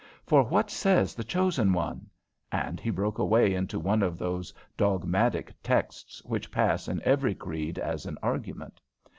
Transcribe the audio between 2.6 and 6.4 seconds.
he broke away into one of those dogmatic texts